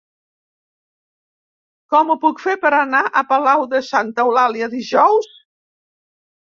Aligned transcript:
Com 1.95 2.09
ho 2.09 2.17
puc 2.25 2.43
fer 2.47 2.57
per 2.65 2.73
anar 2.79 3.05
a 3.07 3.25
Palau 3.35 3.69
de 3.75 3.85
Santa 3.93 4.27
Eulàlia 4.29 4.73
dijous? 4.77 5.35